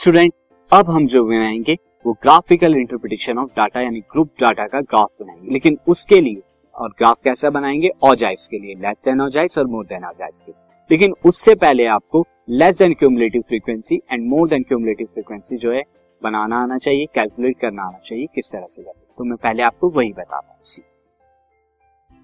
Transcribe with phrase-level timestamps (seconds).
[0.00, 0.32] Student
[0.72, 5.52] अब हम जो बनाएँगे, वो ग्राफिकल इंटरप्रिटेशन ऑफ़ डाटा यानी ग्रुप डाटा का ग्राफ बनाएँगे।
[5.52, 6.40] लेकिन उसके लिए,
[6.74, 7.90] और ग्राफ कैसा बनाएँगे?
[8.02, 10.52] ऑजाइव्स के लिए। लेस देन ऑजाइव्स और मोर देन ऑजाइव्स के
[10.90, 15.82] लेकिन उससे पहले आपको less than cumulative frequency and more than cumulative frequency जो है,
[16.22, 19.90] बनाना आना चाहिए कैलकुलेट करना आना चाहिए, किस तरह से करते तो मैं पहले आपको
[19.90, 20.84] वही बताता हूँ।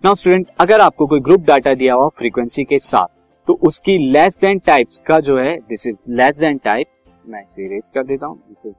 [0.05, 3.17] नाउ स्टूडेंट अगर आपको कोई ग्रुप डाटा दिया हुआ फ्रीक्वेंसी के साथ
[3.49, 6.87] तो उसकी लेस देन टाइप्स का जो है this is less than type
[7.29, 8.77] मैं इसे इरेज कर देता हूँ। दिस इज़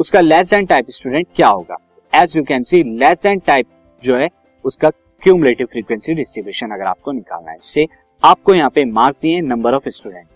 [0.00, 1.76] उसका लेस देन टाइप स्टूडेंट क्या होगा?
[2.12, 3.66] As you can see less than type
[4.02, 4.28] जो है,
[4.64, 4.90] उसका
[5.22, 7.86] क्यूमुलेटिव फ्रीक्वेंसी डिस्ट्रीब्यूशन अगर आपको निकालना है, इससे
[8.22, 10.26] आपको यहाँ पे मार्क्स दिए नंबर ऑफ़ स्टूडेंट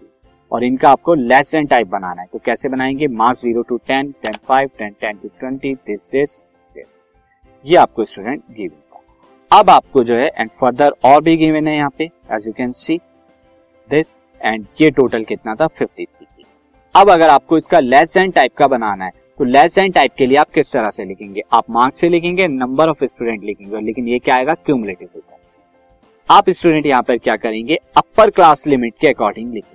[0.53, 3.07] और इनका आपको लेस देन टाइप बनाना है। तो कैसे बनाएँगे?
[3.09, 6.41] Marks zero to ten ten five ten ten to twenty this this
[6.77, 7.05] this
[7.65, 8.81] ये आपको स्टूडेंट गिवन
[9.51, 12.71] अब आपको जो है एंड फर्दर और भी गिवन है यहाँ पे as you can
[12.73, 12.97] see
[13.89, 14.11] this
[14.45, 15.67] and ये टोटल कितना था?
[15.69, 16.45] फिफ्टी थ्री
[16.95, 20.27] अब अगर आपको इसका लेस देन टाइप का बनाना है तो लेस देन टाइप के
[20.27, 21.43] लिए आप किस तरह से लिखेंगे?
[21.53, 24.55] आप मार्क्स से लिखेंगे नंबर ऑफ़ स्टूडेंट लिखेंगे लेकिन ये क्या आएगा?
[24.57, 25.51] क्यूमुलेटिव फ्रीक्वेंसी
[26.29, 27.79] आप स्टूडेंट यहाँ पर क्या करेंगे?
[27.97, 29.73] अपर क्लास लिमिट के अकॉर्डिंग लिखेंगे।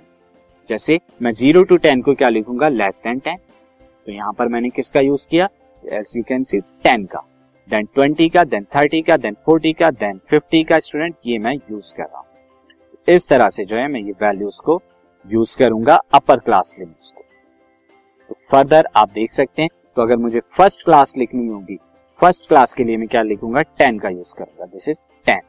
[0.70, 2.68] जैसे मैं ज़ीरो टू टेन को क्या लिखूँगा?
[2.68, 5.48] लेस देन टेन तो यहाँ पर मैंने किसका यूज़ किया?
[5.84, 7.22] As you can see ten का।
[7.68, 11.54] देन ट्वेंटी का देन थर्टी का देन फोर्टी का देन फिफ्टी का स्टूडेंट ये मैं
[11.54, 12.26] यूज़ कर रहा हूँ।
[13.10, 14.80] इस तरह से जो है मैं ये वैल्यूज़ को
[15.26, 17.22] यूज़ करूँगा अपर क्लास लिमिट्स को।
[18.30, 21.78] तो फर्दर आप देख सकते हैं तो अगर मुझे फ़र्स्ट क्लास लिखनी होगी
[22.20, 23.62] फ़र्स्ट क्लास के लिए मैं क्या लिखूँगा?
[23.62, 25.40] टेन का यूज़ करूँगा। दिस इज़ टेन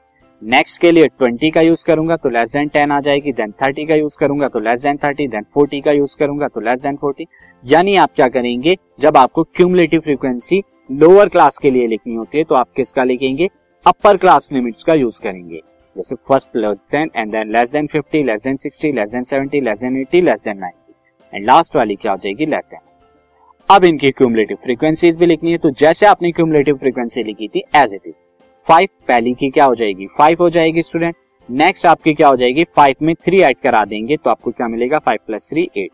[0.41, 3.85] नेक्स्ट के लिए ट्वेंटी का यूज़ करूँगा तो लेस देन टेन आ जाएगी देन थर्टी
[3.85, 6.95] का यूज़ करूँगा तो less than thirty then forty का यूज़ करूँगा तो लेस देन
[6.95, 7.27] फोर्टी
[7.63, 12.43] यानी आप क्या करेंगे, जब आपको क्यूमुलेटिव फ्रीक्वेंसी लोअर क्लास के लिए लिखनी होती है
[12.43, 13.49] तो आप किसका लिखेंगे?
[13.85, 15.61] अपर क्लास लिमिट्स का यूज़ करेंगे।
[15.95, 19.61] जैसे first less than and then less than fifty less than sixty less than seventy
[19.61, 20.93] less than eighty less than ninety
[21.33, 22.45] and last वाली क्या हो जाएगी?
[22.45, 22.79] लेस देन
[23.69, 27.93] अब इनकी क्यूमुलेटिव फ्रीक्वेंसीज भी लिखनी है तो जैसे आपने क्यूमुलेटिव फ्रीक्वेंसी लिखी थी एज
[27.93, 28.13] इट इज़
[28.67, 30.07] फाइव पहली की क्या हो जाएगी?
[30.17, 31.15] फाइव हो जाएगी स्टूडेंट
[31.49, 32.63] नेक्स्ट आपकी क्या हो जाएगी?
[32.75, 34.99] फाइव में थ्री ऐड करा देंगे तो आपको क्या मिलेगा?
[34.99, 35.91] Five plus three eight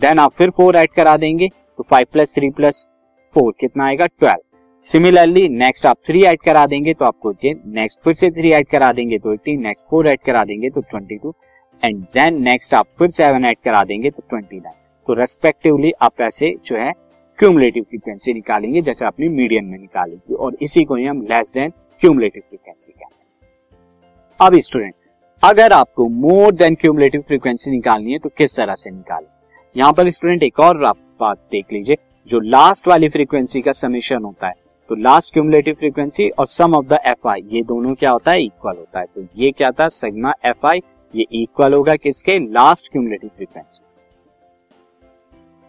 [0.00, 2.88] then आप फिर फोर ऐड करा देंगे तो five plus three plus
[3.36, 4.06] four कितना आएगा?
[4.06, 4.40] ट्वेल्व
[4.84, 8.90] सिमिलरली नेक्स्ट आप थ्री ऐड करा देंगे तो आपको नेक्स्ट फिर से थ्री ऐड करा
[8.92, 11.34] देंगे तो एटीन नेक्स्ट फोर ऐड करा देंगे तो twenty two
[11.82, 14.74] and then next आप फिर सेवन ऐड करा देंगे तो ट्वेंटी नाइन
[15.08, 16.90] तो रेस्पेक्टिवली आप ऐसे जो है
[17.38, 21.70] क्यूमुलेटिव फ्रीक्वेंसी निकालेंगे जैसे अपनी मीडियन में निकालेंगे और इसी को ही हम लेस देन
[22.00, 24.94] क्यूमुलेटिव फ्रीक्वेंसी कहते हैं। अब स्टूडेंट
[25.42, 29.28] अगर आपको मोर देन क्यूमुलेटिव फ्रीक्वेंसी निकालनी है तो किस तरह से निकालें?
[29.76, 31.96] यहाँ पर स्टूडेंट एक और बात देख लीजिए,
[32.28, 34.60] जो लास्ट वाली फ्रीक्वेंसी का समीशन होता है
[34.92, 38.42] तो लास्ट क्यूमुलेटिव फ्रीक्वेंसी और sum of the F I ये दोनों क्या होता है?
[38.44, 39.86] इक्वल होता है। तो ये क्या था?
[39.88, 40.80] सिग्मा एफ़ आई
[41.14, 42.38] ये इक्वल होगा किसके?
[42.52, 44.00] लास्ट क्यूमुलेटिव फ्रीक्वेंसी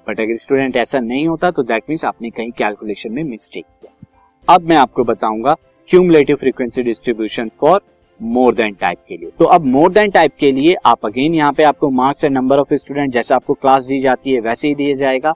[0.08, 4.54] बट अगर स्टूडेंट ऐसा नहीं होता तो दैट मीन्स आपने कहीं कैलकुलेशन में मिस्टेक किया।
[4.56, 5.56] अब मैं आपको बताऊँगा
[5.90, 7.82] cumulative frequency distribution for
[8.20, 11.54] more than type के लिए। तो अब मोर देन टाइप के लिए आप अगेन यहाँ
[11.54, 14.76] पे आपको marks and number of student जैसे आपको क्लास दी जाती है, वैसे ही
[14.76, 15.34] दिया जाएगा।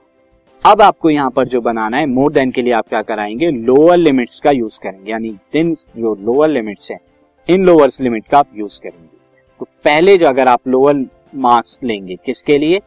[0.64, 3.50] अब आपको यहाँ पर जो बनाना है मोर देन के लिए आप क्या कराएँगे?
[3.50, 6.98] लोअर लिमिट्स का यूज़ करेंगे। यानी दिन जो लोअर लिमिट्स है
[7.48, 9.16] इन लोअर्स लिमिट का आप यूज़ करेंगे।
[9.60, 11.04] तो पहले जो अगर आप लोअर
[11.36, 12.80] मार्क्स लेंगे, किसके लिए?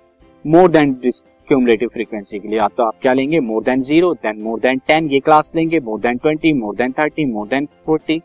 [0.46, 3.40] मोर देन क्यूमुलेटिव फ्रीक्वेंसी के लिए। आप तो आप क्या लेंगे?
[3.40, 6.92] More than zero then more than ten ये क्लास लेंगे। More than twenty more than
[6.92, 8.22] thirty more than forty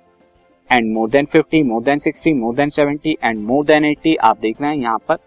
[0.70, 4.38] and more than fifty more than sixty more than seventy and more than eighty आप
[4.40, 5.18] देख रहे हैं यहाँ पर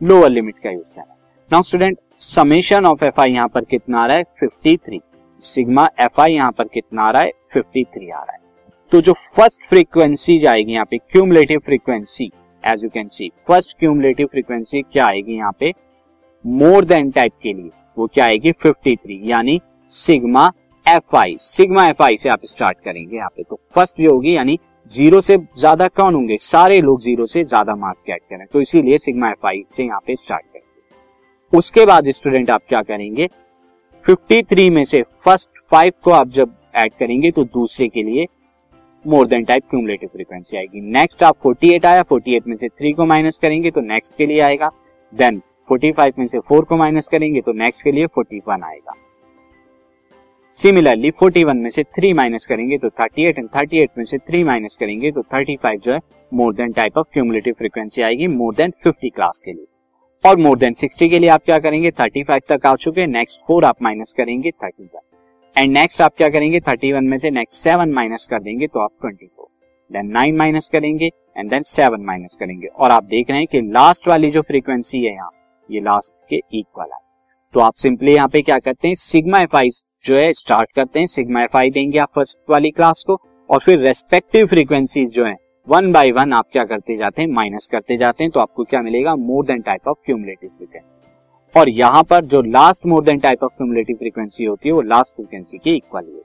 [0.00, 1.14] lower limit का use करना
[1.52, 4.22] now student, summation of F I यहाँ पर कितना आ रहा है?
[4.40, 5.00] Fifty three.
[5.42, 7.32] Sigma F I यहाँ पर कितना आ रहा है?
[7.52, 8.38] फिफ्टी थ्री आ रहा है।
[8.92, 12.30] तो जो फ़र्स्ट फ्रीक्वेंसी जाएगी यहाँ पे cumulative frequency
[12.64, 15.72] as you can see first cumulative frequency क्या आएगी यहाँ पे?
[16.44, 18.52] मोर देन टाइप के लिए, वो क्या आएगी?
[18.64, 19.60] 53 यानी
[19.90, 20.50] sigma
[20.86, 21.36] F I.
[21.40, 24.58] Sigma F I से आप स्टार्ट करेंगे यहाँ पे तो फ़र्स्ट जो होगी, यानी
[24.90, 26.36] ज़ीरो से ज़्यादा कौन होंगे?
[26.38, 30.00] सारे लोग ज़ीरो से ज़्यादा मार्क्स गेट करें। तो इसीलिए सिग्मा एफ़ आई से यहाँ
[30.06, 30.44] पे स्टार्ट
[31.52, 33.28] उसके बाद स्टूडेंट आप क्या करेंगे?
[34.04, 38.26] 53 में से फ़र्स्ट फाइव को आप जब ऐड करेंगे तो दूसरे के लिए
[39.04, 43.06] more than type cumulative frequency आएगी। नेक्स्ट आप 48 आया 48 में से थ्री को
[43.06, 44.70] माइनस करेंगे तो नेक्स्ट के लिए आएगा।
[45.12, 48.94] देन 45 में से 4 को माइनस करेंगे तो नेक्स्ट के लिए 41 आएगा।
[50.54, 54.76] सिमिलरली 41 में से 3 माइनस करेंगे तो 38 एंड 38 में से 3 माइनस
[54.76, 55.98] करेंगे तो 35 जो है
[56.32, 59.66] more than type of cumulative frequency आएगी मोर देन 50 क्लास के लिए।
[60.24, 61.90] और मोर देन 60 के लिए आप क्या करेंगे?
[61.90, 65.00] 35 तक आ चुके नेक्स्ट फोर आप माइनस करेंगे 31
[65.56, 66.60] एंड नेक्स्ट आप क्या करेंगे?
[66.60, 69.48] 31 में से नेक्स्ट सेवन माइनस कर देंगे तो आप 24
[69.90, 73.60] देन नाइन माइनस करेंगे एंड देन सेवन माइनस करेंगे। और आप देख रहे हैं कि
[73.72, 75.30] लास्ट वाली जो फ्रीक्वेंसी है यहाँ,
[75.68, 77.00] ये लास्ट के इक्वल है।
[77.54, 78.94] तो आप सिंपली यहाँ पे क्या करते हैं?
[78.94, 79.68] सिग्मा एफ़ आई
[80.04, 83.20] जो है स्टार्ट करते हैं। सिग्मा एफ़ आई देंगे आप फ़र्स्ट वाली क्लास को।
[83.50, 85.36] और फिर रेस्पेक्टिव फ्रीक्वेंसीज जो है
[85.68, 87.28] वन बाय वन आप क्या करते जाते हैं?
[87.28, 89.14] माइनस करते जाते हैं तो आपको क्या मिलेगा?
[89.16, 93.52] More than type of cumulative frequency और यहाँ पर जो last more than type of
[93.52, 96.20] cumulative frequency होती है, वो लास्ट फ्रीक्वेंसी की इक्वल है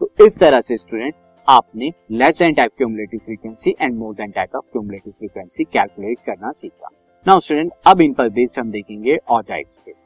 [0.00, 1.14] तो इस तरह से स्टूडेंट
[1.48, 6.52] आपने less than type cumulative frequency and more than type of cumulative frequency calculate करना
[6.52, 6.90] सीखा।
[7.26, 10.05] नाउ स्टूडेंट अब इन पर बेस्ड हम देखेंगे और टाइप्स के।